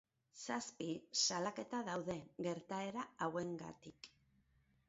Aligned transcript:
Zazpi 0.45 0.87
salaketa 1.25 1.83
daude, 1.89 2.17
gertaera 2.47 3.07
hauengatik. 3.27 4.13